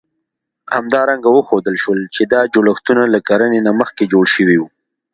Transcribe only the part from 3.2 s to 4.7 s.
کرنې نه مخکې جوړ شوي وو.